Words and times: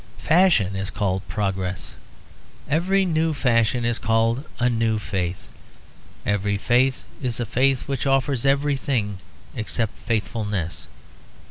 Fashion 0.17 0.75
is 0.75 0.89
called 0.89 1.21
progress. 1.27 1.93
Every 2.67 3.05
new 3.05 3.35
fashion 3.35 3.85
is 3.85 3.99
called 3.99 4.45
a 4.57 4.67
new 4.67 4.97
faith. 4.97 5.47
Every 6.25 6.57
faith 6.57 7.05
is 7.21 7.39
a 7.39 7.45
faith 7.45 7.87
which 7.87 8.07
offers 8.07 8.43
everything 8.43 9.19
except 9.55 9.95
faithfulness. 9.95 10.87